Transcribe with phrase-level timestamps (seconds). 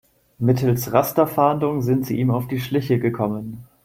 [0.39, 3.67] Mittels Rasterfahndung sind sie ihm auf die Schliche gekommen.